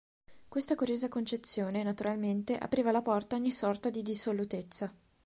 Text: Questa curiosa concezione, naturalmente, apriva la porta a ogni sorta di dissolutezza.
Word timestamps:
Questa 0.49 0.73
curiosa 0.73 1.09
concezione, 1.09 1.83
naturalmente, 1.83 2.57
apriva 2.57 2.89
la 2.89 3.03
porta 3.03 3.35
a 3.35 3.37
ogni 3.37 3.51
sorta 3.51 3.91
di 3.91 4.01
dissolutezza. 4.01 4.91